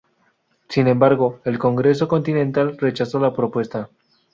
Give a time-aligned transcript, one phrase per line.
[0.67, 3.91] Sin embargo, el Congreso Continental rechazó la propuesta.